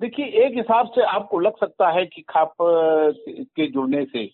देखिए 0.00 0.26
एक 0.26 0.56
हिसाब 0.56 0.86
से 0.86 1.02
आपको 1.02 1.38
लग 1.38 1.56
सकता 1.56 1.88
है 1.88 2.06
कि 2.06 2.22
खाप 2.22 2.54
के 3.38 3.66
जुड़ने 3.66 4.04
से 4.04 4.30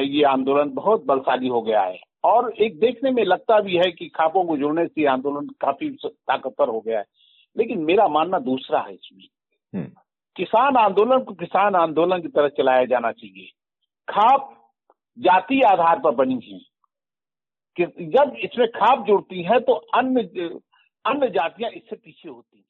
ये 0.00 0.22
आंदोलन 0.22 0.70
बहुत 0.70 1.04
बलशाली 1.04 1.48
हो 1.48 1.62
गया 1.62 1.82
है। 1.82 2.00
और 2.24 2.52
एक 2.52 2.80
देखने 2.80 3.10
में 3.10 3.24
लगता 3.24 3.60
भी 3.60 3.76
है 3.76 3.92
कि 3.92 4.08
खापों 4.08 4.44
को 4.44 4.56
जुड़ने 4.56 4.86
से 4.86 5.06
आंदोलन 5.06 5.46
काफ़ी 5.60 5.90
ताकतवर 6.06 6.68
हो 6.68 6.80
गया 6.80 6.98
है। 6.98 7.04
लेकिन 7.56 7.78
मेरा 7.84 8.08
मानना 8.08 8.38
दूसरा 8.38 8.80
है 8.80 8.94
इसमें। 8.94 9.24
हम्म। 9.74 9.92
किसान 10.36 10.76
आंदोलन 10.76 11.20
को 11.20 11.34
किसान 11.34 11.74
आंदोलन 11.74 12.22
की 12.22 12.28
तरह 12.28 12.48
चलाया 12.48 12.84
जाना 12.84 13.12
चाहिए। 13.12 13.52
खाप 14.08 14.70
जाति 15.18 15.60
आधार 15.60 16.00
पर 16.00 16.10
बनी 16.10 16.40
है। 16.44 16.60
कि 17.76 18.04
जब 18.04 18.36
इसमें 18.38 18.68
खाप 18.68 19.06
जुड़ती 19.06 19.42
है 19.42 19.60
तो 19.60 19.72
अन्य 19.72 20.22
अन्य 21.06 21.30
जातियाँ 21.30 21.70
इससे 21.70 21.96
पीछे 21.96 22.28
होती 22.28 22.58
हैं। 22.58 22.64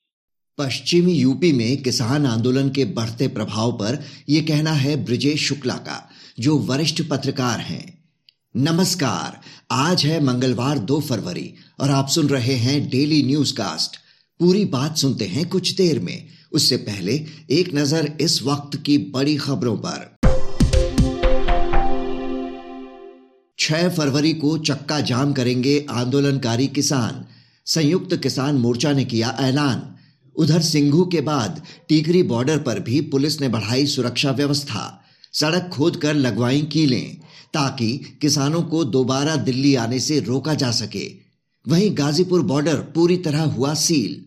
पश्चिमी 0.59 1.13
यूपी 1.13 1.53
में 1.53 1.83
किसान 1.83 2.27
आंदोलन 2.27 2.69
के 2.69 2.85
बढ़ते 2.85 3.29
प्रभाव 3.29 3.73
पर 3.73 4.05
यह 4.29 4.43
कहना 4.43 4.73
है 4.73 5.05
ब्रिजेश 5.05 5.49
शुक्ला 5.49 5.75
का, 5.75 6.11
जो 6.41 6.59
वरिष्ठ 6.59 7.03
पत्रकार 7.03 7.61
हैं। 7.61 7.99
नमस्कार, 8.57 9.41
आज 9.71 10.07
है 10.07 10.25
मंगलवार 10.25 10.79
दो 10.79 11.01
फरवरी 11.01 11.55
और 11.81 11.91
आप 11.91 12.09
सुन 12.09 12.27
रहे 12.27 12.55
हैं 12.55 12.89
डेली 12.89 13.23
न्यूज़ 13.23 13.55
कास्ट 13.55 13.97
पूरी 14.41 14.65
बात 14.65 14.97
सुनते 14.97 15.25
हैं 15.25 15.49
कुछ 15.49 15.75
देर 15.77 16.01
में। 16.01 16.29
उससे 16.53 16.77
पहले 16.77 17.27
एक 17.51 17.75
नज़र 17.75 18.13
इस 18.21 18.43
वक्त 18.43 18.77
की 18.77 18.99
बड़ी 18.99 19.37
खबरों 19.37 19.77
पर। 19.77 20.17
6 23.59 23.89
फरवरी 23.89 24.33
को 24.33 24.59
चक्का 24.59 25.01
जाम 25.01 25.33
करेंगे 25.33 25.87
आंदोलनकारी 25.91 26.67
किसान। 26.67 27.25
संयुक्त 27.67 28.17
किसान 28.17 28.55
मोर्चा 28.55 28.93
ने 28.93 29.05
किया 29.05 29.37
ऐलान। 29.41 29.96
उधर 30.37 30.61
सिंघू 30.61 31.05
के 31.05 31.21
बाद 31.21 31.63
टीकरी 31.89 32.23
बॉर्डर 32.23 32.59
पर 32.59 32.81
भी 32.81 33.01
पुलिस 33.01 33.41
ने 33.41 33.49
बढ़ाई 33.49 33.87
सुरक्षा 33.87 34.31
व्यवस्था। 34.31 35.05
सड़क 35.33 35.71
खोद 35.73 35.97
कर 35.97 36.15
लगवाई 36.15 36.63
कीलें, 36.63 37.17
ताकि 37.55 38.19
किसानों 38.21 38.63
को 38.63 38.85
दोबारा 38.85 39.37
दिल्ली 39.37 39.75
आने 39.75 40.01
से 40.01 40.21
रोका 40.21 40.55
जा 40.55 40.71
सके। 40.71 41.07
वहीं 41.69 41.99
गाजीपुर 41.99 42.43
बॉर्डर 42.43 42.77
पूरी 42.77 43.17
तरह 43.17 43.43
हुआ 43.43 43.75
सील। 43.75 44.23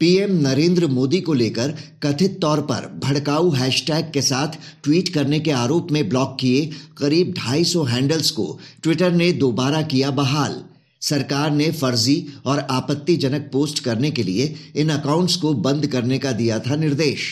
पीएम 0.00 0.32
नरेंद्र 0.32 0.86
मोदी 0.86 1.20
को 1.20 1.32
लेकर 1.32 1.74
कथित 2.02 2.38
तौर 2.40 2.60
पर 2.60 3.00
भड़काऊ 3.04 3.50
हैशटैग 3.50 4.10
के 4.12 4.22
साथ 4.22 4.48
ट्वीट 4.84 5.08
करने 5.08 5.40
के 5.40 5.50
आरोप 5.50 5.92
में 5.92 6.08
ब्लॉक 6.08 6.36
किए 6.40 6.70
करीब 6.98 7.34
250 7.34 7.86
हैंडल्स 7.88 8.30
को 8.30 8.58
ट्विटर 8.82 9.12
ने 9.12 9.32
दोबारा 9.32 9.82
किया 9.82 10.10
बहाल। 10.10 10.64
सरकार 11.02 11.50
ने 11.50 11.70
फर्जी 11.70 12.26
और 12.46 12.58
आपत्तिजनक 12.70 13.48
पोस्ट 13.52 13.78
करने 13.78 14.10
के 14.10 14.22
लिए 14.22 14.54
इन 14.76 14.88
अकाउंट्स 14.88 15.36
को 15.36 15.52
बंद 15.54 15.86
करने 15.86 16.18
का 16.18 16.32
दिया 16.32 16.58
था 16.58 16.76
निर्देश। 16.76 17.24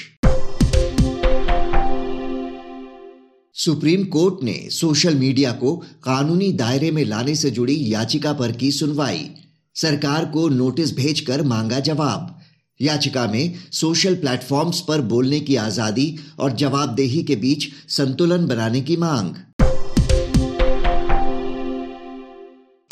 सुप्रीम 3.56 4.05
कोर्ट 4.05 4.42
ने 4.45 4.55
सोशल 4.70 5.14
मीडिया 5.14 5.52
को 5.52 5.77
कानूनी 5.77 6.52
दायरे 6.52 6.90
में 6.90 7.05
लाने 7.05 7.34
से 7.34 7.50
जुड़ी 7.50 7.95
याचिका 7.95 8.33
पर 8.33 8.52
की 8.52 8.70
सुनवाई। 8.72 9.30
सरकार 9.77 10.24
को 10.24 10.48
नोटिस 10.48 10.96
भेजकर 10.96 11.42
मांगा 11.42 11.80
जवाब। 11.80 12.36
याचिका 12.80 13.27
में 13.27 13.55
सोशल 13.72 14.14
प्लेटफॉर्म्स 14.14 14.80
पर 14.80 15.00
बोलने 15.00 15.40
की 15.40 15.56
आज़ादी 15.56 16.18
और 16.39 16.52
जवाबदेही 16.52 17.22
के 17.22 17.36
बीच 17.36 17.68
संतुलन 17.89 18.46
बनाने 18.46 18.80
की 18.80 18.96
मांग। 18.96 19.34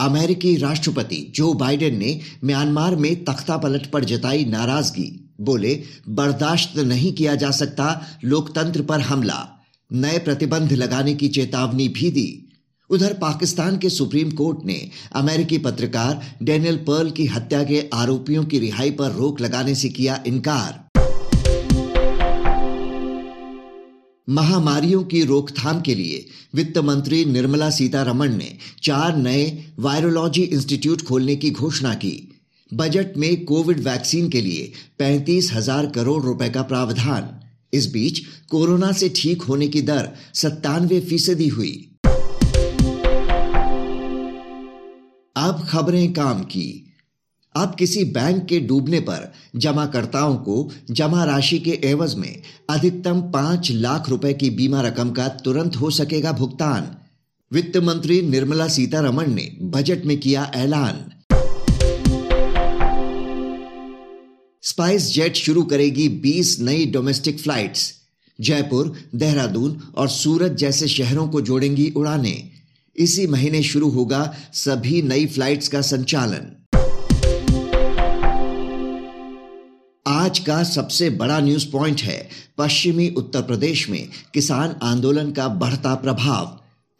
अमेरिकी 0.00 0.56
राष्ट्रपति 0.56 1.32
जो 1.34 1.52
बाइडेन 1.52 1.98
ने 1.98 2.20
म्यांमार 2.44 2.96
में 2.96 3.24
तख्ता 3.24 3.56
पलट 3.56 3.86
पर 3.86 4.04
जताई 4.04 4.44
नाराज़गी, 4.44 5.34
बोले, 5.40 5.82
बर्दाश्त 6.08 6.78
नहीं 6.78 7.12
किया 7.12 7.34
जा 7.34 7.50
सकता 7.50 8.06
लोकतंत्र 8.24 8.82
पर 8.82 9.00
हमला। 9.00 9.46
नए 9.92 10.18
प्रतिबंध 10.18 10.72
लगाने 10.72 11.14
की 11.14 11.28
चेतावनी 11.28 11.88
भी 11.88 12.10
दी। 12.10 12.44
उधर 12.90 13.12
पाकिस्तान 13.12 13.78
के 13.78 13.88
सुप्रीम 13.88 14.30
कोर्ट 14.30 14.58
ने 14.64 14.90
अमेरिकी 15.12 15.58
पत्रकार 15.58 16.36
डेनियल 16.42 16.76
पर्ल 16.76 17.10
की 17.10 17.26
हत्या 17.26 17.62
के 17.64 17.84
आरोपियों 17.94 18.44
की 18.44 18.58
रिहाई 18.58 18.90
पर 18.90 19.10
रोक 19.10 19.40
लगाने 19.40 19.74
से 19.74 19.88
किया 19.88 20.22
इनकार। 20.26 20.87
महामारियों 24.28 25.02
की 25.04 25.22
रोकथाम 25.24 25.80
के 25.80 25.94
लिए 25.94 26.26
वित्त 26.54 26.78
मंत्री 26.78 27.24
निर्मला 27.24 27.70
सीतारमण 27.70 28.36
ने 28.36 28.56
चार 28.82 29.16
नए 29.16 29.46
वायरोलॉजी 29.78 30.42
इंस्टीट्यूट 30.42 31.02
खोलने 31.02 31.36
की 31.36 31.50
घोषणा 31.50 31.94
की। 31.94 32.12
बजट 32.72 33.16
में 33.16 33.44
कोविड 33.44 33.80
वैक्सीन 33.80 34.28
के 34.28 34.40
लिए 34.40 34.72
पैंतीस 34.98 35.52
हज़ार 35.52 35.86
करोड़ 35.86 36.22
रुपए 36.24 36.48
का 36.48 36.62
प्रावधान। 36.62 37.30
इस 37.72 37.90
बीच 37.92 38.18
कोरोना 38.50 38.92
से 38.92 39.08
ठीक 39.16 39.42
होने 39.42 39.68
की 39.68 39.82
दर 39.82 40.08
सत्तानवे 40.34 41.00
फ़ीसदी 41.00 41.48
हुई। 41.48 41.72
अब 45.36 45.66
खबरें 45.70 46.12
काम 46.12 46.42
की। 46.42 46.87
अब 47.58 47.74
किसी 47.78 48.04
बैंक 48.04 48.46
के 48.46 48.60
डूबने 48.60 49.00
पर 49.00 49.32
जमाकर्ताओं 49.56 50.36
को 50.36 50.70
जमा 50.90 51.24
राशि 51.24 51.58
के 51.58 51.80
एवज 51.84 52.14
में 52.14 52.42
अधिकतम 52.70 53.20
पाँच 53.20 53.70
लाख 53.70 54.08
रुपए 54.08 54.32
की 54.32 54.50
बीमा 54.50 54.80
रकम 54.80 55.10
का 55.10 55.28
तुरंत 55.28 55.76
हो 55.76 55.90
सकेगा 55.90 56.32
भुगतान। 56.32 56.96
वित्त 57.52 57.76
मंत्री 57.76 58.22
निर्मला 58.22 58.68
सीतारमण 58.68 59.34
ने 59.34 59.56
बजट 59.62 60.04
में 60.04 60.20
किया 60.20 60.52
ऐलान। 60.54 61.04
स्पाइस 64.62 65.12
जेट 65.14 65.36
शुरू 65.36 65.62
करेगी 65.62 66.08
20 66.08 66.60
नई 66.60 66.86
डोमेस्टिक 66.86 67.38
फ्लाइट्स। 67.38 67.94
जयपुर, 68.40 68.94
देहरादून 69.14 69.80
और 69.96 70.08
सूरत 70.08 70.52
जैसे 70.52 70.88
शहरों 70.88 71.28
को 71.28 71.40
जोड़ेंगी 71.40 71.90
उड़ानें। 71.90 72.50
इसी 72.96 73.26
महीने 73.26 73.62
शुरू 73.62 73.88
होगा 73.88 74.34
सभी 74.52 75.02
नई 75.02 75.26
फ्लाइट्स 75.26 75.68
का 75.68 75.80
संचालन। 75.80 76.52
आज 80.10 80.38
का 80.38 80.62
सबसे 80.62 81.10
बड़ा 81.10 81.40
न्यूज़ 81.40 81.72
पॉइंट 81.72 81.96
है 82.00 82.28
पश्चिमी 82.58 83.14
उत्तर 83.18 83.42
प्रदेश 83.42 83.90
में 83.90 83.98
किसान 84.34 84.70
आंदोलन 84.82 85.30
का 85.30 85.48
बढ़ता 85.48 85.94
प्रभाव। 85.94 86.46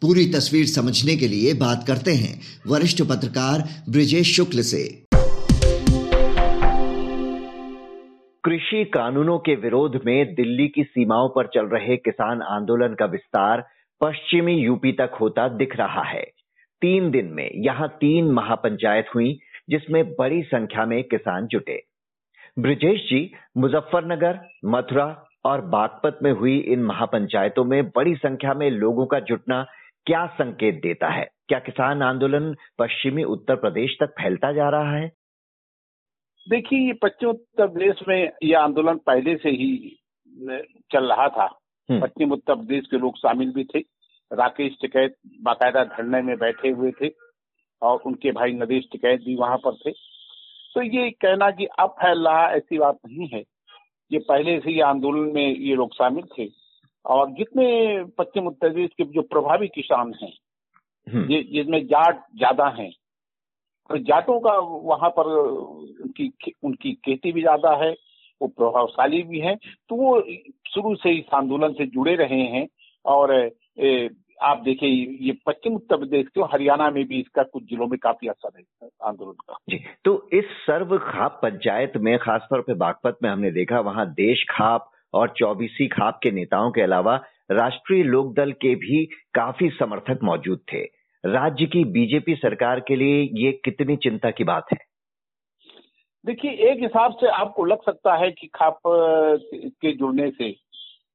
पूरी 0.01 0.25
तस्वीर 0.25 0.65
समझने 0.65 1.15
के 1.15 1.27
लिए 1.27 1.53
बात 1.53 1.83
करते 1.87 2.11
हैं 2.11 2.41
वरिष्ठ 2.67 3.01
पत्रकार 3.01 3.63
ब्रिजेश 3.89 4.35
शुक्ल 4.35 4.61
से। 4.61 4.83
कृषि 8.43 8.85
कानूनों 8.93 9.39
के 9.39 9.55
विरोध 9.55 9.99
में 10.05 10.35
दिल्ली 10.35 10.67
की 10.67 10.83
सीमाओं 10.83 11.29
पर 11.29 11.47
चल 11.47 11.65
रहे 11.65 11.97
किसान 11.97 12.41
आंदोलन 12.41 12.95
का 12.99 13.05
विस्तार 13.05 13.67
पश्चिमी 14.01 14.53
यूपी 14.53 14.91
तक 14.91 15.17
होता 15.21 15.47
दिख 15.47 15.75
रहा 15.75 16.09
है। 16.09 16.23
तीन 16.81 17.11
दिन 17.11 17.25
में 17.25 17.49
यहाँ 17.55 17.87
तीन 17.87 18.31
महापंचायत 18.31 19.05
हुई, 19.15 19.39
जिसमें 19.69 20.03
बड़ी 20.09 20.41
संख्या 20.41 20.85
में 20.85 21.03
किसान 21.03 21.47
जुटे। 21.47 21.88
ब्रिजेश 22.59 23.01
जी 23.01 23.33
मुजफ्फरनगर 23.57 24.39
मथुरा 24.65 25.25
और 25.45 25.61
बागपत 25.61 26.19
में 26.23 26.31
हुई 26.31 26.57
इन 26.59 26.83
महापंचायतों 26.83 27.63
में 27.63 27.89
बड़ी 27.89 28.15
संख्या 28.15 28.53
में 28.53 28.71
लोगों 28.71 29.05
का 29.05 29.19
जुटना 29.19 29.65
क्या 30.05 30.25
संकेत 30.25 30.75
देता 30.75 31.09
है? 31.09 31.27
क्या 31.47 31.59
किसान 31.59 32.01
आंदोलन 32.01 32.55
पश्चिमी 32.79 33.23
उत्तर 33.23 33.55
प्रदेश 33.55 33.97
तक 33.99 34.09
फैलता 34.09 34.51
जा 34.51 34.69
रहा 34.69 34.97
है? 34.97 35.11
देखिए 36.49 36.79
ये 36.79 36.93
पश्चिम 36.93 37.29
उत्तर 37.29 37.67
प्रदेश 37.67 37.95
में 38.07 38.31
ये 38.43 38.53
आंदोलन 38.53 38.97
पहले 38.97 39.35
से 39.35 39.49
ही 39.49 39.99
चल 40.91 41.05
रहा 41.05 41.27
था। 41.27 41.59
हम्म। 41.89 42.01
पश्चिम 42.01 42.31
उत्तर 42.31 42.55
प्रदेश 42.55 42.87
के 42.91 42.97
लोग 42.97 43.17
शामिल 43.17 43.53
भी 43.53 43.63
थे। 43.63 43.79
राकेश 44.33 44.75
टिकैत 44.81 45.15
बाकायदा 45.41 45.83
धरने 45.83 46.21
में 46.21 46.37
बैठे 46.37 46.69
हुए 46.69 46.91
थे 46.91 47.11
और 47.81 47.99
उनके 48.05 48.31
भाई 48.31 48.51
नरेश 48.51 48.85
टिकैत 48.91 49.19
भी 49.19 49.35
वहाँ 49.35 49.57
पर 49.57 49.75
थे। 49.75 50.08
तो 50.75 50.81
ये 50.83 51.09
कहना 51.11 51.49
कि 51.51 51.65
अब 51.79 51.89
फैल 52.01 52.25
रहा 52.27 52.49
ऐसी 52.51 52.77
बात 52.77 52.97
नहीं 53.07 53.27
है। 53.27 53.43
ये 54.11 54.19
पहले 54.19 54.59
से 54.59 54.69
ही 54.71 54.79
आंदोलन 54.81 55.31
में 55.33 55.47
ये 55.47 55.75
लोग 55.75 55.93
शामिल 55.93 56.23
थे। 56.37 56.47
और 57.05 57.31
जितने 57.31 57.67
पश्चिम 58.17 58.47
उत्तर 58.47 58.69
प्रदेश 58.69 58.89
के 58.97 59.03
जो 59.05 59.21
प्रभावी 59.23 59.67
किसान 59.67 60.13
हैं 60.23 60.31
हम्म। 61.07 61.27
जिसमें 61.27 61.85
जाट 61.87 62.23
ज़्यादा 62.37 62.67
हैं 62.69 62.91
तो 63.89 63.97
जाटों 63.99 64.39
का 64.39 64.51
वहाँ 64.85 65.09
पर 65.09 65.27
उनकी 65.27 66.31
उनकी 66.63 66.91
खेती 67.05 67.31
भी 67.31 67.41
ज़्यादा 67.41 67.75
है 67.75 67.91
वो 68.41 68.47
प्रभावशाली 68.47 69.21
भी 69.23 69.39
है। 69.39 69.55
तो 69.55 69.95
वो 69.95 70.19
शुरू 70.67 70.95
से 70.95 71.11
इस 71.11 71.33
आंदोलन 71.33 71.73
से 71.73 71.85
जुड़े 71.87 72.15
रहे 72.15 72.41
हैं 72.47 72.67
और 73.05 73.33
ए, 73.33 74.09
आप 74.41 74.61
देखिए 74.65 74.89
ये 75.21 75.31
पश्चिम 75.45 75.73
उत्तर 75.75 75.97
प्रदेश 75.97 76.27
के 76.27 76.41
हरियाणा 76.51 76.89
में 76.91 77.03
भी 77.05 77.19
इसका 77.19 77.43
कुछ 77.43 77.63
जिलों 77.63 77.87
में 77.87 77.97
काफ़ी 77.99 78.27
असर 78.27 78.51
है 78.57 78.89
आंदोलन 79.03 79.31
का। 79.31 79.55
जी 79.69 79.79
तो 80.05 80.13
इस 80.33 80.45
सर्व 80.59 80.97
खाप 80.97 81.39
पंचायत 81.43 81.97
में 81.97 82.17
खासतौर 82.17 82.61
पर 82.61 82.73
बागपत 82.73 83.17
में 83.23 83.29
हमने 83.29 83.51
देखा 83.51 83.79
वहाँ 83.79 84.05
देश 84.13 84.43
खाप 84.49 84.89
और 85.13 85.33
चौबीसी 85.37 85.87
खाप 85.87 86.19
के 86.23 86.31
नेताओं 86.31 86.71
के 86.71 86.81
अलावा 86.81 87.15
राष्ट्रीय 87.51 88.03
लोकदल 88.03 88.51
के 88.51 88.73
भी 88.75 89.03
काफ़ी 89.33 89.69
समर्थक 89.69 90.19
मौजूद 90.23 90.59
थे। 90.73 90.83
राज्य 91.23 91.65
की 91.65 91.83
बीजेपी 91.83 92.35
सरकार 92.35 92.79
के 92.79 92.95
लिए 92.95 93.21
ये 93.35 93.51
कितनी 93.65 93.95
चिंता 93.95 94.31
की 94.31 94.43
बात 94.43 94.71
है? 94.73 94.77
देखिए 96.25 96.51
एक 96.71 96.81
हिसाब 96.81 97.11
से 97.11 97.27
आपको 97.27 97.65
लग 97.65 97.81
सकता 97.81 98.15
है 98.15 98.31
कि 98.31 98.47
खाप 98.47 98.79
के 98.87 99.91
जुड़ने 99.91 100.29
से 100.31 100.49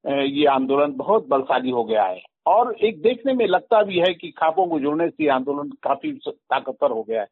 ये 0.05 0.47
आंदोलन 0.47 0.93
बहुत 0.93 1.29
बलशाली 1.29 1.71
हो 1.71 1.85
गया 1.85 2.05
है। 2.05 2.23
और 2.47 2.75
एक 2.75 3.03
देखने 3.03 3.33
में 3.33 3.47
लगता 3.47 3.83
भी 3.83 3.99
है 3.99 4.15
कि 4.15 4.31
खापों 4.31 4.67
को 4.67 4.81
जुड़ने 4.81 5.09
से 5.09 5.29
आंदोलन 5.29 5.71
काफ़ी 5.71 6.13
ताकतवर 6.29 6.91
हो 6.91 7.03
गया 7.03 7.21
है। 7.21 7.27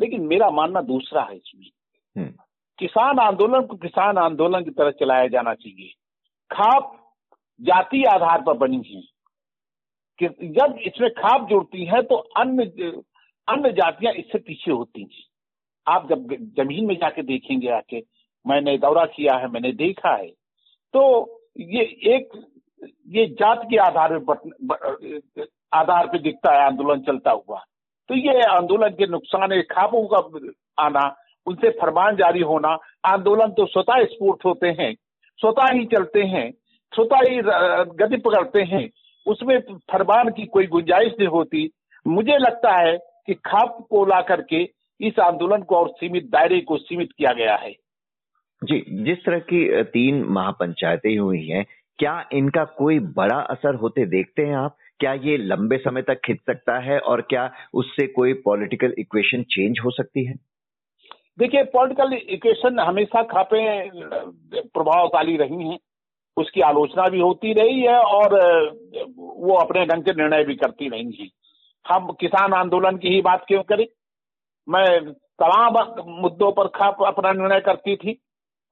लेकिन 0.00 0.26
मेरा 0.26 0.50
मानना 0.50 0.80
दूसरा 0.80 1.22
है 1.22 1.36
इसमें। 1.36 1.70
हम्म। 2.18 2.32
किसान 2.78 3.18
आंदोलन 3.18 3.62
को 3.66 3.76
किसान 3.76 4.18
आंदोलन 4.18 4.64
की 4.64 4.70
तरह 4.70 4.90
चलाया 4.90 5.26
जाना 5.26 5.54
चाहिए। 5.54 5.88
खाप 6.52 7.12
जाति 7.60 8.04
आधार 8.04 8.42
पर 8.42 8.52
बनी 8.52 8.82
है। 8.86 9.02
कि 10.18 10.48
जब 10.48 10.78
इसमें 10.80 11.10
खाप 11.10 11.48
जुड़ती 11.48 11.84
है 11.84 12.02
तो 12.02 12.14
अन्य 12.14 12.64
अन्य 13.48 13.72
जातियाँ 13.72 14.12
इससे 14.12 14.38
पीछे 14.38 14.72
होती 14.72 15.02
हैं। 15.02 15.24
आप 15.88 16.08
जब 16.08 16.32
ज़मीन 16.32 16.86
में 16.86 16.94
जाके 16.94 17.22
देखेंगे 17.22 17.68
आके 17.68 18.04
मैंने 18.46 18.78
दौरा 18.78 19.06
किया 19.06 19.34
है 19.34 19.48
मैंने 19.48 19.72
देखा 19.72 20.16
है। 20.16 20.28
तो 20.92 21.30
ये 21.58 21.82
एक 21.84 22.53
ये 23.08 23.26
जात 23.40 23.62
के 23.64 23.76
आधार 23.78 24.18
पे 24.20 25.44
आधार 25.72 26.06
पे 26.06 26.18
दिखता 26.18 26.54
है, 26.54 26.64
आंदोलन 26.66 27.00
चलता 27.00 27.30
हुआ। 27.30 27.58
तो 28.10 28.14
ये 28.14 28.40
आंदोलन 28.46 28.90
के 28.90 29.06
नुकसान 29.06 29.52
है 29.52 29.60
खापों 29.62 30.06
का 30.06 30.18
आना, 30.78 31.04
उनसे 31.46 31.70
फरमान 31.70 32.16
जारी 32.16 32.40
होना, 32.42 32.76
आंदोलन 33.04 33.50
तो 33.50 33.66
स्वतः 33.66 34.04
स्फूर्त 34.04 34.44
होते 34.44 34.68
हैं, 34.80 34.92
स्वतः 35.38 35.72
ही 35.72 35.84
चलते 35.86 36.22
हैं, 36.24 36.50
स्वतः 36.92 37.30
ही 37.30 37.40
गति 37.96 38.16
पकड़ते 38.16 38.62
हैं, 38.64 38.88
उसमें 39.26 39.58
फरमान 39.92 40.30
की 40.30 40.46
कोई 40.46 40.66
गुंजाइश 40.66 41.12
नहीं 41.18 41.28
होती। 41.28 41.68
मुझे 42.06 42.36
लगता 42.38 42.76
है 42.78 42.96
कि 43.26 43.34
खाप 43.34 43.78
को 43.90 44.04
ला 44.06 44.20
करके 44.20 44.62
इस 45.00 45.18
आंदोलन 45.18 45.62
को 45.62 45.76
और 45.76 45.88
सीमित 45.90 46.24
दायरे 46.24 46.60
को 46.60 46.76
सीमित 46.76 47.12
किया 47.18 47.32
गया 47.32 47.54
है। 47.56 47.72
जी, 48.62 48.84
जिस 49.04 49.24
तरह 49.24 49.38
की 49.38 49.82
तीन 49.82 50.22
महापंचायतें 50.24 51.16
हुई 51.18 51.46
हैं 51.46 51.64
क्या 51.98 52.28
इनका 52.32 52.64
कोई 52.64 52.98
बड़ा 52.98 53.38
असर 53.40 53.74
होते 53.74 54.06
देखते 54.06 54.42
हैं 54.42 54.56
आप? 54.56 54.76
क्या 55.00 55.12
ये 55.12 55.36
लंबे 55.36 55.76
समय 55.76 56.02
तक 56.02 56.20
खिंच 56.24 56.38
सकता 56.38 56.78
है 56.78 56.98
और 56.98 57.20
क्या 57.20 57.50
उससे 57.74 58.06
कोई 58.06 58.32
पॉलिटिकल 58.32 58.94
इक्वेशन 58.98 59.42
चेंज 59.42 59.80
हो 59.84 59.90
सकती 59.90 60.24
है? 60.24 60.34
देखिए, 61.38 61.62
पॉलिटिकल 61.62 62.12
इक्वेशन 62.12 62.78
हमेशा 62.78 63.22
खापे 63.22 63.90
प्रभावशाली 64.60 65.36
रही 65.36 65.68
हैं। 65.68 65.78
उसकी 66.36 66.60
आलोचना 66.60 67.08
भी 67.08 67.20
होती 67.20 67.52
रही 67.52 67.80
है 67.80 67.98
और 67.98 68.34
वो 69.18 69.54
अपने 69.54 69.86
ढंग 69.86 70.02
से 70.02 70.12
निर्णय 70.12 70.44
भी 70.44 70.54
करती 70.54 70.88
रही 70.88 71.16
हैं। 71.20 71.28
हम 71.86 72.12
किसान 72.20 72.52
आंदोलन 72.52 72.96
की 72.96 73.08
ही 73.08 73.20
बात 73.22 73.44
क्यों 73.48 73.62
करें? 73.62 73.86
मैं 74.68 75.12
तमाम 75.12 75.74
मुद्दों 76.22 76.52
पर 76.52 76.66
खाप 76.66 77.02
अपना 77.06 77.32
निर्णय 77.32 77.60
करती 77.60 77.96
थी। 77.96 78.20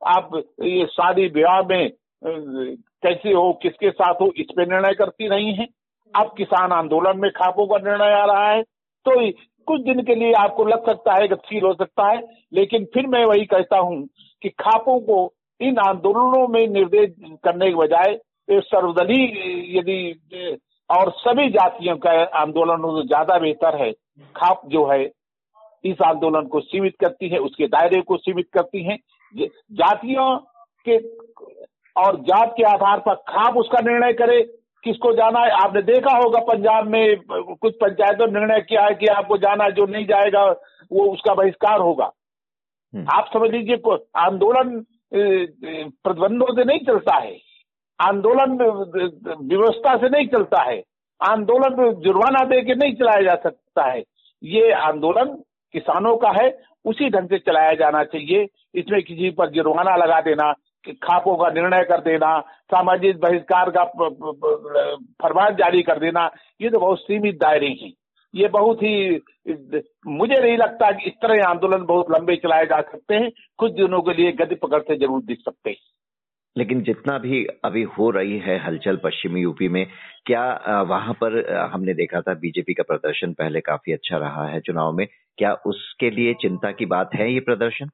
आप 0.06 0.30
ये 0.62 0.86
शादी 0.86 1.26
विवाह 1.26 1.62
में 1.62 1.90
कैसे 3.02 3.32
हो, 3.32 3.52
किसके 3.62 3.90
साथ 3.90 4.14
हो, 4.14 4.32
इस 4.36 4.46
पे 4.56 4.64
निर्णय 4.64 4.94
करती 4.94 5.28
रही 5.28 5.52
हैं। 5.54 5.66
अब 6.14 6.34
किसान 6.36 6.72
आंदोलन 6.72 7.18
में 7.18 7.30
खापों 7.32 7.66
का 7.66 7.76
निर्णय 7.80 8.12
आ 8.12 8.24
रहा 8.26 8.48
है। 8.50 8.62
तो 8.62 9.30
कुछ 9.68 9.80
दिन 9.82 10.02
के 10.02 10.14
लिए 10.14 10.32
आपको 10.34 10.64
लग 10.64 10.86
सकता 10.86 11.14
है, 11.14 11.28
गतिशील 11.28 11.64
हो 11.64 11.72
सकता 11.74 12.08
है, 12.08 12.20
लेकिन 12.52 12.84
फिर 12.94 13.06
मैं 13.06 13.24
वही 13.24 13.44
कहता 13.46 13.78
हूँ 13.78 14.02
कि 14.42 14.48
खापों 14.60 14.98
को 15.00 15.32
इन 15.60 15.78
आंदोलनों 15.78 16.46
में 16.48 16.66
निर्देश 16.68 17.10
करने 17.44 17.68
के 17.70 17.76
बजाय 17.76 18.18
सर्वदलीय 18.50 19.78
यदि, 19.78 20.58
और 20.90 21.10
सभी 21.18 21.48
जातियों 21.50 21.96
का 21.96 22.10
आंदोलन 22.38 22.82
तो 22.82 23.02
ज़्यादा 23.02 23.38
बेहतर 23.38 23.76
है। 23.76 23.90
खाप 24.36 24.62
जो 24.66 24.84
है, 24.86 25.04
इस 25.84 26.02
आंदोलन 26.06 26.46
को 26.46 26.60
सीमित 26.60 26.96
करती 27.00 27.28
है, 27.28 27.38
उसके 27.38 27.66
दायरे 27.66 28.00
को 28.02 28.16
सीमित 28.16 28.48
करती 28.52 28.82
है। 28.84 28.96
जातियों 29.34 30.36
के 30.86 30.98
और 31.96 32.16
जात 32.20 32.54
के 32.56 32.62
आधार 32.62 32.98
पर 32.98 33.14
खाप 33.14 33.56
उसका 33.56 33.78
निर्णय 33.80 34.12
करे। 34.12 34.42
किसको 34.84 35.12
जाना 35.12 35.40
है? 35.40 35.50
आपने 35.50 35.82
देखा 35.82 36.16
होगा 36.16 36.38
पंजाब 36.38 36.86
में 36.86 37.16
कुछ 37.32 37.74
पंचायतों 37.74 38.26
ने 38.26 38.40
निर्णय 38.40 38.60
किया 38.60 38.82
है 38.82 38.94
कि 38.94 39.06
आपको 39.06 39.36
जाना 39.36 39.64
है 39.64 39.72
जो 39.72 39.86
नहीं 39.86 40.06
जाएगा 40.06 40.44
वो 40.92 41.12
उसका 41.12 41.34
बहिष्कार 41.34 41.80
होगा। 41.80 42.10
हम्म। 42.94 43.06
आप 43.14 43.30
समझ 43.32 43.50
लीजिए 43.50 43.76
आंदोलन 44.16 44.84
प्रतिबंधों 45.14 46.54
से 46.54 46.64
नहीं 46.64 46.78
चलता 46.78 47.14
है। 47.14 47.36
आंदोलन 48.00 48.58
व्यवस्था 49.42 49.96
से 49.96 50.08
नहीं 50.08 50.26
चलता 50.28 50.62
है। 50.62 50.82
आंदोलन 51.30 51.92
जुर्माना 51.94 52.44
दे 52.44 52.60
के 52.62 52.74
नहीं 52.74 52.94
चलाया 52.94 53.22
जा 53.22 53.34
सकता 53.34 53.90
है। 53.90 54.02
ये 54.42 54.72
आंदोलन 54.72 55.42
किसानों 55.72 56.16
का 56.16 56.30
है 56.30 56.62
उसी 56.84 57.08
ढंग 57.10 57.28
से 57.28 57.38
चलाया 57.38 57.72
जाना 57.72 58.04
चाहिए। 58.04 58.46
इसमें 58.74 59.02
किसी 59.02 59.30
पर 59.30 59.50
जुर्माना 59.50 59.96
लगा 59.96 60.20
देना 60.20 60.52
खापों 60.84 61.36
का 61.36 61.48
निर्णय 61.52 61.82
कर 61.84 62.00
देना, 62.00 62.38
सामाजिक 62.66 63.20
बहिष्कार 63.20 63.70
का 63.70 63.84
फरमान 65.22 65.54
जारी 65.56 65.82
कर 65.82 65.98
देना, 65.98 66.30
ये 66.60 66.70
तो 66.70 66.78
बहुत 66.78 66.98
सीमित 66.98 67.38
दायरे 67.40 67.68
हैं। 67.82 67.92
ये 68.34 68.48
बहुत 68.48 68.82
ही, 68.82 69.20
मुझे 70.08 70.40
नहीं 70.40 70.56
लगता 70.58 70.90
कि 70.90 71.06
इस 71.06 71.14
तरह 71.22 71.44
आंदोलन 71.46 71.84
बहुत 71.86 72.10
लंबे 72.10 72.36
चलाए 72.36 72.66
जा 72.66 72.80
सकते 72.82 73.14
हैं, 73.14 73.30
कुछ 73.58 73.72
दिनों 73.72 74.00
के 74.02 74.14
लिए 74.14 74.32
गति 74.32 74.54
पकड़ते 74.54 74.96
ज़रूर 74.96 75.22
दिख 75.22 75.38
सकते 75.38 75.70
हैं। 75.70 75.76
लेकिन 76.56 76.82
जितना 76.82 77.16
भी 77.18 77.44
अभी 77.64 77.82
हो 77.92 78.08
रही 78.10 78.38
है 78.38 78.58
हलचल 78.58 78.96
पश्चिमी 78.96 79.40
यूपी 79.40 79.68
में, 79.68 79.86
क्या 80.26 80.82
वहाँ 80.88 81.14
पर 81.14 81.40
हमने 81.72 81.94
देखा 81.94 82.20
था 82.20 82.34
बीजेपी 82.34 82.74
का 82.74 82.82
प्रदर्शन 82.82 83.32
पहले 83.32 83.60
काफ़ी 83.60 83.92
अच्छा 83.92 84.16
रहा 84.16 84.46
है 84.48 84.60
चुनाव 84.60 84.92
में, 84.92 85.06
क्या 85.38 85.52
उसके 85.66 86.10
लिए 86.10 86.34
चिंता 86.42 86.70
की 86.72 86.86
बात 86.86 87.14
है 87.14 87.32
ये 87.32 87.40
प्रदर्शन? 87.40 87.90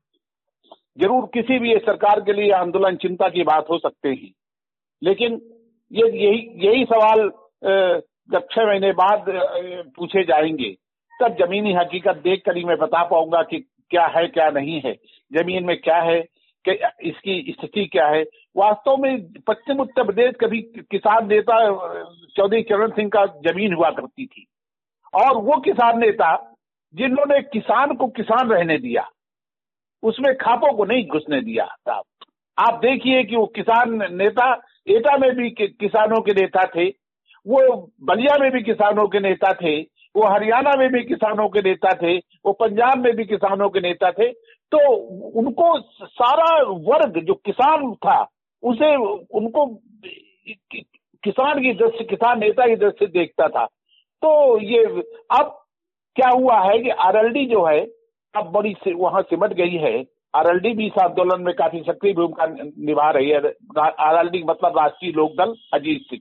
ज़रूर 0.98 1.28
किसी 1.34 1.58
भी 1.58 1.74
सरकार 1.78 2.20
के 2.20 2.32
लिए 2.32 2.50
आंदोलन 2.52 2.96
चिंता 2.96 3.28
की 3.28 3.42
बात 3.44 3.66
हो 3.70 3.78
सकते 3.78 4.08
हैं। 4.08 4.30
लेकिन 5.02 5.40
ये 5.90 6.08
यही 6.18 6.66
यही 6.66 6.84
सवाल 6.84 7.30
जब 8.30 8.46
छह 8.52 8.66
महीने 8.66 8.90
बाद 8.92 9.24
पूछे 9.96 10.22
जाएँगे, 10.24 10.70
तब 11.12 11.36
जमीनी 11.36 11.72
हकीकत 11.74 12.16
देख 12.24 12.42
कर 12.46 12.56
ही 12.56 12.64
मैं 12.64 12.76
बता 12.78 13.02
पाऊँगा 13.04 13.42
कि 13.42 13.58
क्या 13.90 14.06
है, 14.06 14.26
क्या 14.28 14.48
नहीं 14.50 14.80
है। 14.84 14.92
ज़मीन 15.32 15.64
में 15.64 15.76
क्या 15.80 16.00
है, 16.00 16.20
कि 16.64 16.72
इसकी 17.08 17.52
स्थिति 17.52 17.84
क्या 17.86 18.06
है। 18.06 18.22
वास्तव 18.56 18.96
में 18.96 19.32
पश्चिम 19.48 19.80
उत्तर 19.80 20.04
प्रदेश 20.04 20.34
कभी 20.40 20.60
किसान 20.90 21.28
नेता 21.28 21.58
चौधरी 22.36 22.62
चरण 22.62 22.90
सिंह 22.90 23.08
का 23.08 23.24
ज़मीन 23.46 23.74
हुआ 23.74 23.90
करती 23.90 24.26
थी। 24.26 24.46
और 25.14 25.36
वो 25.36 25.60
किसान 25.60 25.98
नेता, 26.00 26.34
जिन्होंने 26.94 27.40
किसान 27.42 27.94
को 27.94 28.06
किसान 28.08 28.50
रहने 28.50 28.78
दिया 28.78 29.08
उसमें 30.02 30.34
खापों 30.36 30.72
को 30.76 30.84
नहीं 30.84 31.06
घुसने 31.06 31.40
दिया 31.40 31.64
साहब 31.64 32.04
आप 32.58 32.78
देखिए 32.82 33.22
कि 33.24 33.36
वो 33.36 33.46
किसान 33.46 33.92
नेता, 34.12 34.52
एटा 34.88 35.16
में 35.18 35.30
भी 35.36 35.50
किसानों 35.50 36.20
के 36.20 36.32
नेता 36.32 36.64
थे, 36.66 36.88
वो 37.46 37.90
बलिया 38.02 38.36
में 38.40 38.50
भी 38.52 38.62
किसानों 38.62 39.06
के 39.08 39.20
नेता 39.20 39.52
थे, 39.54 39.80
वो 40.14 40.24
हरियाणा 40.24 40.72
में 40.78 40.88
भी 40.92 41.02
किसानों 41.04 41.48
के 41.48 41.60
नेता 41.60 41.92
थे, 41.92 42.16
वो 42.16 42.52
पंजाब 42.52 43.04
में 43.04 43.14
भी 43.16 43.24
किसानों 43.24 43.68
के 43.68 43.80
नेता 43.80 44.10
थे 44.12 44.32
तो 44.72 44.78
उनको 45.40 45.78
सारा 46.04 46.50
वर्ग 46.86 47.20
जो 47.24 47.34
किसान 47.34 47.92
था, 47.94 48.20
उसे 48.62 48.94
उनको 48.96 49.66
किसान 51.24 51.60
की 51.62 51.72
दृष्टि, 51.74 52.04
किसान 52.04 52.40
नेता 52.40 52.66
की 52.66 52.76
दृष्टि 52.76 53.06
देखता 53.08 53.48
था। 53.48 53.64
तो 54.22 54.60
ये, 54.62 54.84
अब 55.30 55.54
क्या 56.16 56.28
हुआ 56.30 56.58
है 56.62 56.78
कि 56.78 56.90
आरएलडी 56.90 57.46
जो 57.46 57.64
है 57.66 57.80
अब 58.36 58.52
बड़ी 58.52 58.74
से 58.84 58.92
वहाँ 58.92 59.22
सिमट 59.22 59.52
गई 59.52 59.76
है। 59.76 60.04
आरएलडी 60.34 60.74
भी 60.74 60.86
इस 60.86 60.98
आंदोलन 61.02 61.42
में 61.42 61.54
काफ़ी 61.54 61.80
सक्रिय 61.80 62.12
भूमिका 62.12 62.46
निभा 62.78 63.10
रही 63.10 63.30
है। 63.30 63.38
आरएलडी 63.78 64.42
मतलब 64.42 64.78
राष्ट्रीय 64.78 65.12
लोकदल 65.12 65.54
अजीत 65.74 66.02
सिंह। 66.02 66.20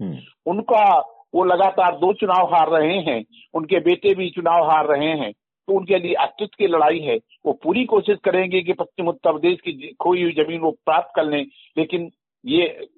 हम्म। 0.00 0.18
उनका 0.46 0.98
वो 1.34 1.44
लगातार 1.44 1.96
दो 1.96 2.12
चुनाव 2.12 2.54
हार 2.54 2.68
रहे 2.68 2.98
हैं। 2.98 3.24
उनके 3.54 3.80
बेटे 3.80 4.14
भी 4.14 4.30
चुनाव 4.30 4.70
हार 4.70 4.86
रहे 4.86 5.08
हैं। 5.08 5.32
तो 5.68 5.72
उनके 5.72 5.98
लिए 5.98 6.14
अस्तित्व 6.14 6.56
की 6.58 6.66
लड़ाई 6.66 6.98
है। 6.98 7.16
वो 7.46 7.52
पूरी 7.52 7.84
कोशिश 7.84 8.18
करेंगे 8.24 8.60
कि 8.62 8.72
पश्चिम 8.72 9.08
उत्तर 9.08 9.32
प्रदेश 9.32 9.60
की 9.60 9.72
खोई 10.00 10.22
हुई 10.22 10.32
ज़मीन 10.32 10.60
वो 10.60 10.70
प्राप्त 10.70 11.12
कर 11.16 11.24
लें 11.24 11.46
लेकिन 11.78 12.10
ये 12.46 12.88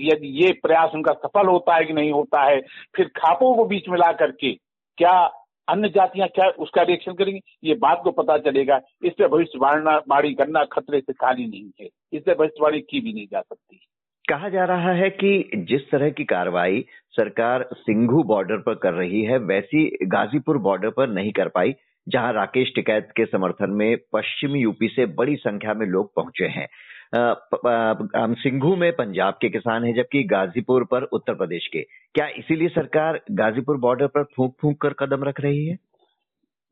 यदि 0.00 0.28
ये 0.44 0.52
प्रयास 0.52 0.90
उनका 0.94 1.12
सफल 1.12 1.46
होता 1.46 1.74
है 1.74 1.84
कि 1.84 1.92
नहीं 1.92 2.12
होता 2.12 2.42
है? 2.42 2.60
फिर 2.96 3.06
खापों 3.06 3.54
को 3.54 3.64
बीच 3.64 3.88
में 3.88 3.98
ला 3.98 4.12
करके 4.12 4.52
क्या 4.98 5.43
अन्य 5.68 5.88
जातियाँ 5.88 6.28
क्या 6.28 6.48
उसका 6.48 6.82
रिएक्शन 6.82 7.12
करेंगी? 7.12 7.40
ये 7.64 7.74
बात 7.74 8.00
को 8.04 8.10
पता 8.10 8.38
चलेगा। 8.38 8.80
इस 9.04 9.12
पर 9.12 9.28
भविष्यवाणी 9.28 10.34
करना 10.34 10.64
खतरे 10.64 11.00
से 11.00 11.12
खाली 11.12 11.46
नहीं 11.46 11.70
है। 11.80 11.88
इससे 12.12 12.34
भविष्यवाणी 12.34 12.80
की 12.80 13.00
भी 13.00 13.12
नहीं 13.12 13.26
जा 13.26 13.40
सकती। 13.40 13.80
कहा 14.28 14.48
जा 14.48 14.64
रहा 14.64 14.92
है 14.92 15.10
कि 15.10 15.50
जिस 15.56 15.90
तरह 15.90 16.10
की 16.10 16.24
कार्रवाई 16.24 16.84
सरकार 17.10 17.68
सिंघू 17.72 18.22
बॉर्डर 18.22 18.56
पर 18.56 18.74
कर 18.74 18.92
रही 18.92 19.22
है, 19.22 19.38
वैसी 19.38 19.98
गाजीपुर 20.02 20.58
बॉर्डर 20.58 20.90
पर 20.90 21.08
नहीं 21.08 21.32
कर 21.32 21.48
पाई, 21.48 21.74
जहाँ 22.08 22.32
राकेश 22.32 22.72
टिकैत 22.74 23.08
के 23.16 23.24
समर्थन 23.24 23.70
में 23.70 23.96
पश्चिमी 24.12 24.60
यूपी 24.60 24.88
से 24.88 25.06
बड़ी 25.06 25.36
संख्या 25.36 25.74
में 25.74 25.86
लोग 25.86 26.14
पहुँचे 26.14 26.44
हैं। 26.44 26.68
सिंघू 27.14 28.74
में 28.76 28.90
पंजाब 28.92 29.34
के 29.34 29.48
किसान 29.48 29.84
हैं 29.84 29.94
जबकि 29.94 30.22
गाजीपुर 30.24 30.84
पर 30.84 31.02
उत्तर 31.12 31.34
प्रदेश 31.34 31.66
के। 31.72 31.82
क्या 32.14 32.26
इसीलिए 32.38 32.68
सरकार 32.68 33.20
गाजीपुर 33.30 33.76
बॉर्डर 33.76 34.06
पर 34.06 34.24
फूंक 34.36 34.54
फूंक 34.60 34.80
कर 34.82 34.92
कदम 34.98 35.24
रख 35.24 35.40
रही 35.40 35.66
है? 35.66 35.78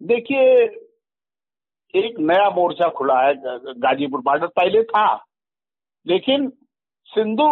देखिए 0.01 0.43
एक 1.95 2.19
नया 2.21 2.49
मोर्चा 2.51 2.89
खुला 2.89 3.21
है 3.23 3.35
गाजीपुर 3.35 4.21
बॉर्डर 4.21 4.47
पहले 4.47 4.83
था 4.83 5.07
लेकिन 6.07 6.49
सिंधु 7.11 7.47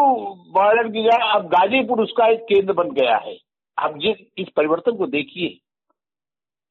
बॉर्डर 0.55 0.89
की 0.89 1.03
जगह 1.03 1.33
अब 1.33 1.47
गाजीपुर 1.49 2.01
उसका 2.01 2.27
एक 2.27 2.41
केंद्र 2.45 2.73
बन 2.73 2.91
गया 2.91 3.17
है। 3.17 3.37
आप 3.79 3.99
जिस 3.99 4.27
इस 4.39 4.49
परिवर्तन 4.57 4.97
को 4.97 5.07
देखिए। 5.07 5.59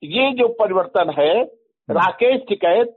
ये 0.04 0.32
जो 0.32 0.48
परिवर्तन 0.60 1.10
है 1.20 1.34
हम्म। 1.34 1.98
राकेश 1.98 2.42
टिकैत 2.50 2.96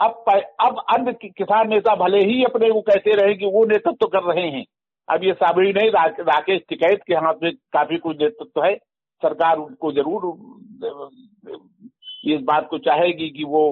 अब 0.00 0.24
अब 0.60 0.78
अन्य 0.90 1.12
किसान 1.24 1.68
नेता 1.68 1.94
भले 1.96 2.18
ही 2.24 2.42
अपने 2.44 2.70
को 2.70 2.80
कहते 2.82 3.14
रहे 3.16 3.34
कि 3.34 3.46
वो 3.46 3.64
नेतृत्व 3.64 3.96
तो 4.00 4.06
कर 4.08 4.22
रहे 4.24 4.48
हैं, 4.48 4.64
अब 5.08 5.24
ये 5.24 5.32
साबरी 5.34 5.72
नहीं 5.72 5.90
राकेश 5.90 6.60
टिकैत 6.68 7.02
के 7.06 7.14
हाथ 7.16 7.42
में 7.42 7.52
काफ़ी 7.72 7.96
कुछ 7.98 8.16
नेतृत्व 8.16 8.50
तो 8.54 8.62
है। 8.62 8.74
सरकार 9.22 9.56
उनको 9.58 9.92
ज़रूर 9.92 10.26
इस 12.24 12.40
बात 12.42 12.66
को 12.70 12.78
चाहेगी 12.80 13.28
कि 13.30 13.44
वो 13.44 13.62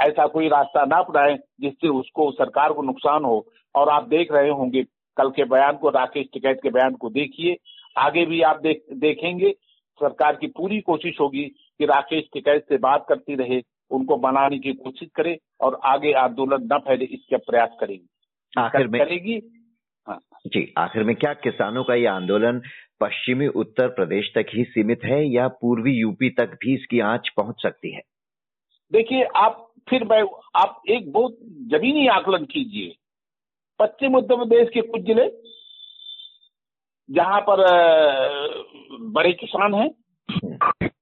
ऐसा 0.00 0.26
कोई 0.26 0.48
रास्ता 0.48 0.84
ना 0.84 0.96
अपनाए 0.96 1.36
जिससे 1.60 1.88
उसको, 1.90 2.30
सरकार 2.32 2.72
को 2.72 2.82
नुकसान 2.82 3.24
हो। 3.24 3.46
और 3.74 3.88
आप 3.88 4.06
देख 4.08 4.32
रहे 4.32 4.50
होंगे, 4.50 4.82
कल 5.16 5.30
के 5.30 5.44
बयान 5.46 5.76
को, 5.76 5.88
राकेश 5.90 6.26
टिकैत 6.32 6.60
के 6.62 6.70
बयान 6.70 6.94
को 6.94 7.10
देखिए। 7.10 7.56
आगे 7.96 8.24
भी 8.26 8.40
आप 8.42 8.60
देख, 8.62 8.84
देखेंगे। 8.94 9.50
सरकार 10.00 10.36
की 10.36 10.46
पूरी 10.48 10.80
कोशिश 10.80 11.20
होगी 11.20 11.44
कि 11.44 11.84
राकेश 11.86 12.24
टिकैत 12.32 12.64
से 12.68 12.76
बात 12.78 13.04
करती 13.08 13.34
रहे। 13.36 13.60
उनको 13.90 14.16
बनाने 14.16 14.58
की 14.58 14.72
कोशिश 14.72 15.08
करे 15.14 15.38
और 15.60 15.80
आगे 15.84 16.12
आंदोलन 16.12 16.68
न 16.72 16.78
फैले 16.78 17.04
इसका 17.04 17.36
प्रयास 17.36 17.76
करेगी। 17.80 18.08
आखिर 18.58 18.88
में 18.88 19.00
करेगी 19.04 19.40
हाँ। 20.08 20.18
जी 20.46 20.72
आखिर 20.78 21.04
में 21.04 21.14
क्या 21.16 21.32
किसानों 21.34 21.84
का 21.84 21.94
ये 21.94 22.06
आंदोलन 22.06 22.60
पश्चिमी 23.00 23.46
उत्तर 23.56 23.88
प्रदेश 23.88 24.30
तक 24.34 24.46
ही 24.54 24.64
सीमित 24.64 25.04
है 25.04 25.24
या 25.34 25.48
पूर्वी 25.48 25.92
यूपी 25.92 26.30
तक 26.30 26.54
भी 26.54 26.74
इसकी 26.74 27.00
आँच 27.00 27.28
पहुँच 27.36 27.62
सकती 27.62 27.94
है? 27.94 28.00
देखिए 28.92 29.24
आप 29.36 29.64
फिर 29.88 30.04
मैं 30.04 30.22
आप 30.56 30.82
एक 30.88 31.12
बहुत 31.12 31.36
जमीनी 31.70 32.06
आकलन 32.08 32.44
कीजिए। 32.44 32.94
पश्चिम 33.80 34.14
उत्तर 34.14 34.36
प्रदेश 34.36 34.68
के 34.74 34.80
कुछ 34.80 35.02
ज़िले 35.02 35.28
जहाँ 37.10 37.40
पर 37.40 37.64
बड़े 39.12 39.32
किसान 39.32 39.74
हैं। 39.74 39.90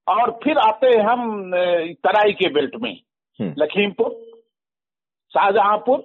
और 0.07 0.31
फिर 0.43 0.57
आते 0.59 0.87
हैं 0.87 1.03
हम 1.03 1.51
तराई 2.03 2.33
के 2.33 2.49
बेल्ट 2.53 2.75
में। 2.81 2.91
हम्म। 3.39 3.53
लखीमपुर 3.59 4.11
शाहजहांपुर 5.33 5.99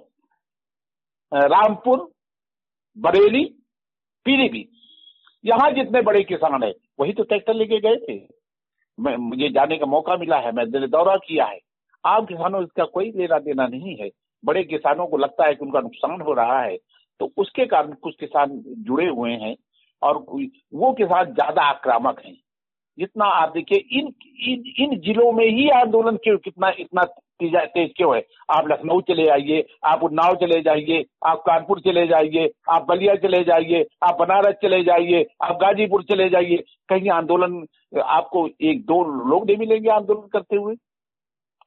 रामपुर 1.31 2.09
बरेली 2.97 3.43
पीलीभीत। 4.25 4.69
यहाँ 5.43 5.71
जितने 5.71 6.01
बड़े 6.01 6.23
किसान 6.23 6.63
है 6.63 6.73
वही 6.99 7.13
तो 7.13 7.23
ट्रैक्टर 7.23 7.53
लेके 7.53 7.79
गए 7.79 7.95
थे। 7.99 8.17
मैं 8.97 9.15
मुझे 9.19 9.49
जाने 9.49 9.77
का 9.77 9.85
मौका 9.85 10.17
मिला 10.17 10.37
है 10.37 10.51
मैं 10.51 10.69
दौरा 10.71 11.15
किया 11.17 11.45
है। 11.45 11.59
आम 12.03 12.25
किसानों 12.25 12.63
इसका 12.63 12.85
कोई 12.85 13.11
लेना 13.11 13.39
देना 13.39 13.67
नहीं 13.67 13.95
है। 13.95 14.09
बड़े 14.43 14.63
किसानों 14.63 15.07
को 15.07 15.17
लगता 15.17 15.45
है 15.45 15.55
कि 15.55 15.65
उनका 15.65 15.79
नुकसान 15.79 16.21
हो 16.21 16.33
रहा 16.33 16.61
है। 16.61 16.77
तो 17.19 17.31
उसके 17.37 17.65
कारण 17.65 17.93
कुछ 17.93 18.15
किसान 18.19 18.61
जुड़े 18.79 19.07
हुए 19.07 19.31
हैं 19.33 19.55
और 20.01 20.17
वो 20.17 20.91
किसान 20.93 21.33
ज़्यादा 21.33 21.61
आक्रामक 21.63 22.21
हैं। 22.25 22.35
जितना 22.99 23.25
आप 23.25 23.51
देखिए, 23.53 23.77
इन 23.91 24.13
इन 24.47 24.63
इन 24.79 24.99
जिलों 24.99 25.31
में 25.31 25.45
ही 25.45 25.69
आंदोलन 25.69 26.15
क्यों, 26.15 26.37
कितना, 26.37 26.71
इतना 26.79 27.03
तेज 27.43 27.93
क्यों 27.97 28.15
है? 28.15 28.25
आप 28.49 28.67
लखनऊ 28.67 29.01
चले 29.01 29.25
जाइए, 29.25 29.65
आप 29.85 30.03
उन्नाव 30.03 30.35
चले 30.35 30.61
जाइए, 30.61 31.05
आप 31.25 31.37
कानपुर 31.37 31.79
चले 31.79 32.05
जाइए, 32.07 32.51
आप 32.69 32.85
बलिया 32.89 33.15
चले 33.15 33.43
जाइए, 33.43 33.85
आप 34.03 34.17
बनारस 34.19 34.55
चले 34.61 34.83
जाइए, 34.83 35.25
आप 35.43 35.55
गाजीपुर 35.55 36.03
चले 36.03 36.29
जाइए। 36.29 36.63
कहीं 36.89 37.09
आंदोलन, 37.09 37.65
आपको 38.03 38.47
एक, 38.61 38.85
दो 38.85 39.03
लोग 39.29 39.45
नहीं 39.45 39.57
मिलेंगे 39.57 39.89
आंदोलन 39.89 40.27
करते 40.27 40.55
हुए। 40.55 40.75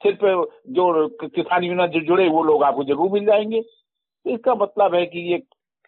सिर्फ़ 0.02 0.24
जो 0.70 1.08
किसान 1.24 1.64
यूनियन 1.64 1.88
जो 1.88 2.00
जुड़े, 2.00 2.28
वो 2.28 2.42
लोग 2.42 2.62
आपको 2.62 2.84
ज़रूर 2.84 3.10
मिल 3.10 3.24
जाएँगे। 3.24 3.60
तो 3.60 4.30
इसका 4.30 4.54
मतलब 4.54 4.94
है 4.94 5.06
कि 5.06 5.32
ये 5.32 5.42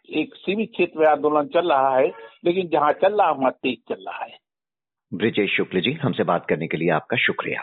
एक 0.09 0.35
सीमित 0.35 0.71
क्षेत्र 0.71 0.99
में 0.99 1.07
आंदोलन 1.07 1.47
चल 1.47 1.73
रहा 1.73 1.97
है, 1.97 2.13
लेकिन 2.45 2.69
जहाँ 2.69 2.93
चल 2.93 3.19
रहा 3.19 3.29
है, 3.29 3.35
वहाँ 3.35 3.53
तेज 3.53 3.79
चल 3.89 4.05
रहा 4.09 4.25
है। 4.25 4.48
ब्रिजेश 5.13 5.51
शुक्ल 5.57 5.81
जी, 5.81 5.93
हमसे 6.03 6.25
बात 6.25 6.45
करने 6.49 6.67
के 6.67 6.77
लिए 6.77 6.91
आपका 6.91 7.17
शुक्रिया। 7.17 7.63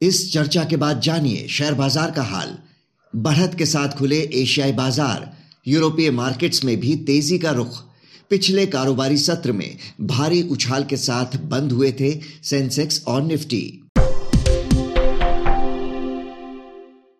इस 0.00 0.32
चर्चा 0.32 0.64
के 0.64 0.76
बाद 0.76 1.00
जानिए 1.00 1.46
शेयर 1.48 1.74
बाज़ार 1.74 2.10
का 2.10 2.22
हाल। 2.22 2.56
बढ़त 3.12 3.54
के 3.58 3.66
साथ 3.66 3.96
खुले 3.98 4.18
एशियाई 4.34 4.72
बाज़ार, 4.72 5.30
यूरोपीय 5.66 6.10
मार्केट्स 6.10 6.64
में 6.64 6.76
भी 6.80 6.96
तेज़ी 7.06 7.38
का 7.38 7.50
रुख। 7.50 7.78
पिछले 8.30 8.66
कारोबारी 8.66 9.16
सत्र 9.16 9.52
में 9.52 9.76
भारी 10.00 10.42
उछाल 10.48 10.84
के 10.84 10.96
साथ 10.96 11.36
बंद 11.46 11.72
हुए 11.72 11.90
थे 11.92 12.12
सेंसेक्स 12.44 13.04
और 13.08 13.22
निफ्टी। 13.22 13.62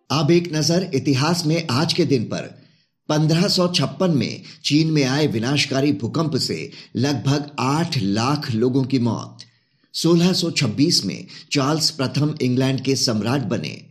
अब 0.09 0.31
एक 0.31 0.53
नज़र 0.53 0.89
इतिहास 0.93 1.43
में 1.45 1.67
आज 1.71 1.93
के 1.93 2.05
दिन 2.05 2.23
पर। 2.25 2.53
1556 3.09 4.09
में 4.09 4.41
चीन 4.63 4.91
में 4.91 5.03
आए 5.03 5.27
विनाशकारी 5.27 5.91
भूकंप 5.91 6.35
से 6.35 6.71
लगभग 6.95 7.49
8 7.59 7.97
लाख 7.97 8.51
लोगों 8.51 8.83
की 8.83 8.99
मौत। 8.99 9.37
1626 9.93 11.05
में 11.05 11.25
चार्ल्स 11.51 11.89
प्रथम 11.89 12.35
इंग्लैंड 12.41 12.81
के 12.81 12.95
सम्राट 12.95 13.41
बने। 13.41 13.85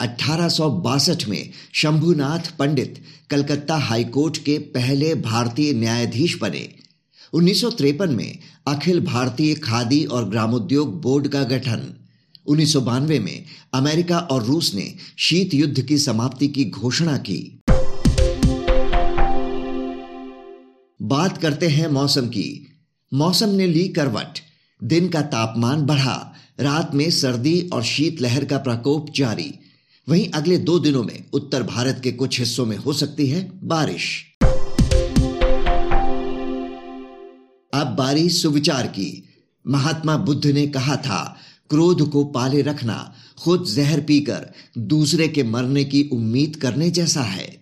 अठारह 0.00 0.48
सौ 0.48 0.70
बासठ 0.70 1.28
में 1.28 1.50
शंभुनाथ 1.72 2.56
पंडित 2.58 3.02
कलकत्ता 3.30 3.76
हाईकोर्ट 3.76 4.38
के 4.38 4.58
पहले 4.58 5.14
भारतीय 5.14 5.72
न्यायाधीश 5.72 6.38
बने। 6.40 6.74
उन्नीस 7.32 7.64
में 8.00 8.38
अखिल 8.66 9.00
भारतीय 9.00 9.54
खादी 9.54 10.04
और 10.04 10.28
ग्रामोद्योग 10.28 11.00
बोर्ड 11.02 11.28
का 11.28 11.42
गठन। 11.42 11.94
उन्नीस 12.46 12.72
सौ 12.72 12.80
बानवे 12.80 13.18
में 13.18 13.44
अमेरिका 13.72 14.18
और 14.18 14.44
रूस 14.44 14.74
ने 14.74 14.94
शीत 15.18 15.54
युद्ध 15.54 15.82
की 15.82 15.98
समाप्ति 15.98 16.48
की 16.48 16.64
घोषणा 16.64 17.16
की। 17.16 17.58
बात 21.02 21.38
करते 21.38 21.68
हैं 21.68 21.88
मौसम 21.88 22.26
की। 22.26 22.66
मौसम 23.14 23.48
ने 23.48 23.66
ली 23.66 23.88
करवट। 23.88 24.38
दिन 24.84 25.08
का 25.08 25.22
तापमान 25.22 25.82
बढ़ा। 25.82 26.34
रात 26.60 26.94
में 26.94 27.10
सर्दी 27.10 27.70
और 27.72 27.82
शीतलहर 27.82 28.44
का 28.44 28.58
प्रकोप 28.58 29.06
जारी। 29.16 29.54
वहीं 30.08 30.30
अगले 30.30 30.58
दो 30.58 30.78
दिनों 30.78 31.02
में 31.02 31.24
उत्तर 31.32 31.62
भारत 31.62 32.00
के 32.04 32.12
कुछ 32.12 32.40
हिस्सों 32.40 32.66
में 32.66 32.76
हो 32.76 32.92
सकती 32.92 33.26
है 33.26 33.50
बारिश। 33.64 34.24
अब 37.74 37.96
बारी 37.98 38.28
सुविचार 38.28 38.86
की। 38.86 39.24
महात्मा 39.66 40.16
बुद्ध 40.16 40.46
ने 40.46 40.66
कहा 40.66 40.96
था, 40.96 41.36
क्रोध 41.70 42.10
को 42.10 42.24
पाले 42.24 42.62
रखना। 42.62 43.14
खुद 43.42 43.64
जहर 43.64 44.00
पीकर 44.00 44.46
दूसरे 44.78 45.28
के 45.28 45.42
मरने 45.42 45.84
की 45.84 46.08
उम्मीद 46.12 46.56
करने 46.56 46.90
जैसा 46.90 47.22
है। 47.22 47.61